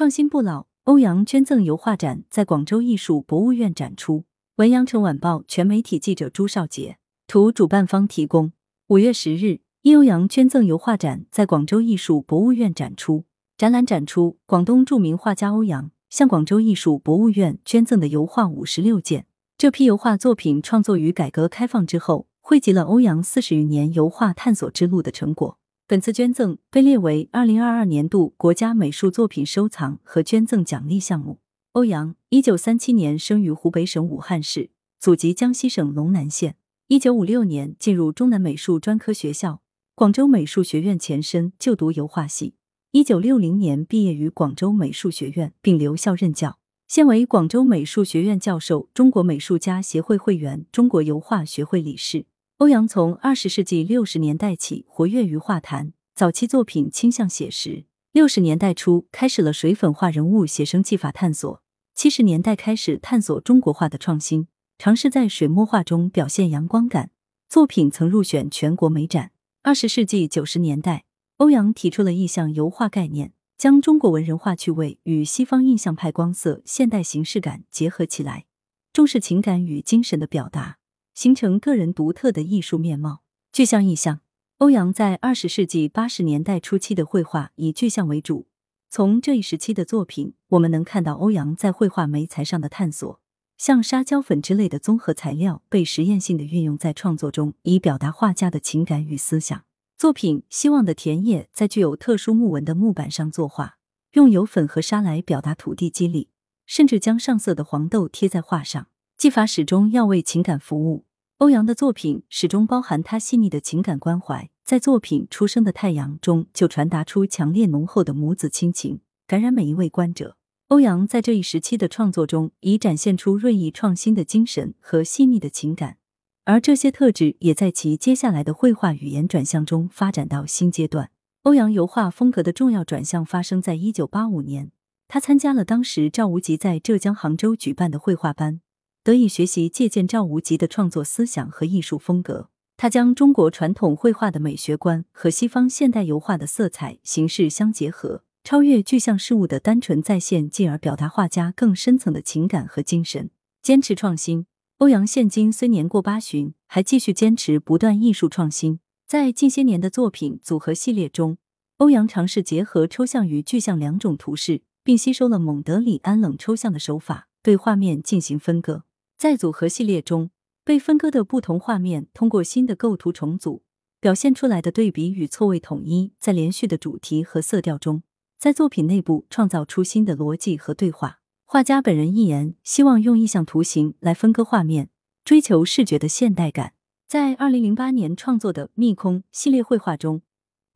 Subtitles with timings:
[0.00, 4.24] 创新不老，欧阳捐赠油画展在广州艺术博物院展出。
[4.56, 8.52] 文阳城晚报全媒体记者朱少杰图，主办方提供。
[8.86, 13.26] 五月十日，一欧阳捐赠油画展在广州艺术博物院展出。
[13.58, 19.26] 展览展出广东著名画家欧阳向广州艺术博物院捐赠的油画五十六件。
[19.58, 25.58] 这批油画作品创作于改革开放之后，汇集了欧阳四十余年油画探索之路的成果。
[25.90, 31.40] 本次捐赠被列为二零二二年度国家美术作品收藏和捐赠奖励项目。
[31.72, 36.54] 欧阳，一九三七年生于湖北省武汉市，祖籍江西省龙南县。
[36.86, 39.62] 一九五六年进入中南美术专科学校，
[39.96, 42.54] 广州美术学院前身就读油画系。
[42.92, 52.26] 一九六零年毕业于广州美术学院，并留校任教，现为广州美术学院教授、中国美术家协会会员、中国油画学会理事。
[52.60, 57.86] 欧阳从二十世纪六十年代起活跃于画坛，早期作品倾向写实。
[58.12, 61.62] 六十年代初开始了水粉画人物写生技法探索，
[61.94, 67.12] 七十年代开始探索中国画的创新，尝试在水墨画中表现阳光感，
[67.48, 69.30] 作品曾入选全国美展。
[69.62, 71.04] 二十世纪九十年代。
[71.38, 78.44] 欧阳提出了意象油画概念，将中国文人画趣味与西方印象派光色、现代形式感结合起来，
[78.92, 80.76] 重视情感与精神的表达，
[81.14, 83.22] 形成个人独特的艺术面貌。
[83.52, 84.20] 具象意象，
[84.58, 88.46] 欧阳在二十世纪八十年代初期的绘画以具象为主。
[88.88, 93.20] 从这一时期的作品，我们能看到欧阳在绘画媒材上的探索，
[93.56, 99.64] 像沙胶粉之类的综合材料被实验性的运用在创作中，以表达画家的情感与思想。
[99.96, 103.76] 作品《希望的田野》在具有特殊木纹的木板上作画，
[104.14, 106.30] 用油粉和沙来表达土地肌理，
[106.66, 108.86] 甚至将上色的黄豆贴在画上。
[109.20, 111.04] 技法始终要为情感服务。
[111.36, 120.38] 欧阳的作品始终包含他细腻的情感关怀，在作品《出生的太阳》中就传达出强烈浓厚的母子亲情，感染每一位观者。
[120.68, 125.98] 欧阳在这一时期的创作中，已展现出锐意创新的精神和细腻的情感。
[126.46, 131.10] 而这些特质也在其接下来的绘画语言转向中发展到新阶段。
[131.42, 134.72] 欧阳油画风格的重要转向发生在一九八五年，
[135.06, 138.62] 他参加了当时赵无极在浙江杭州举办的绘画班，
[139.02, 142.50] 得以学习借鉴赵无极的创作思想和艺术风格。
[142.76, 154.46] 他将中国传统绘画的美学观和西方现代油画的色彩形式相结合，超越具象事物的单纯再现，进而表达画家更深层的情感和精神，坚持创新。
[154.78, 158.80] 欧阳现今虽年过八旬，还继续坚持不断艺术创新。
[159.06, 161.36] 在近些年的作品组合系列中，
[161.76, 168.84] 欧阳尝试结合抽象与具象两种图式，并吸收了蒙德里安冷抽象的手法，对画面进行分割。
[169.20, 170.30] 在组合系列中，
[170.64, 173.62] 被分割的不同画面通过新的构图重组，
[174.00, 178.02] 表现出来的对比与错位统一，在连续的主题和色调中，
[178.38, 181.18] 在作品内部创造出新的逻辑和对话。
[181.44, 184.88] 画家本人一言，希望用意象图形来分割画面，
[185.22, 186.72] 追求视觉的现代感。
[187.06, 190.22] 在二零零八年创作的《密空》系列绘画中，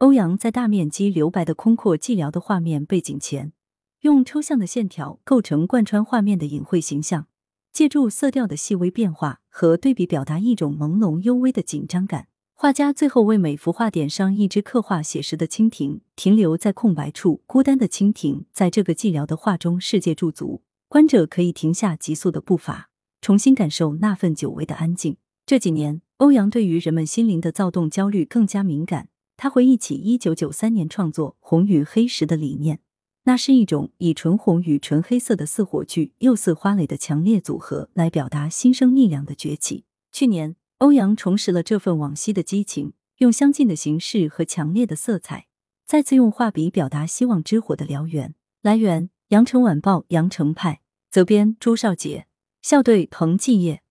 [0.00, 3.54] 欧阳在大面积留白的空阔寂寥的画面背景前，
[4.02, 7.26] 用抽象的线条构成贯穿画面的隐晦形象，
[7.74, 12.28] 借助色调的细微变化和对比，表达一种朦胧幽微的紧张感。
[12.52, 17.42] 画家最后为每幅画点上一只刻画写实的蜻蜓，停留在空白处。
[17.46, 22.90] 孤单的蜻蜓在这个寂寥的画中世界驻足，观者可以停下急速的步伐，
[23.20, 25.16] 重新感受那份久违的安静。
[25.44, 29.08] 这几年，欧阳对于人们心灵的躁动、焦虑更加敏感。
[29.36, 32.78] 他回忆起一九九三年创作《红与黑时》的理念，
[33.24, 39.84] 那是一种以纯红与纯黑色的似火炬又似花蕾的强烈组合，来表达新生力量的崛起。
[40.12, 40.56] 去年。
[40.78, 45.46] 欧阳重拾了这份往昔的激情，用相近的形式和强烈的色彩，
[45.86, 48.34] 再次用画笔表达希望之火的燎原。
[48.60, 50.80] 来源：羊城晚报羊城派，
[51.10, 52.26] 责编：朱少杰，
[52.60, 53.83] 校对：彭继业。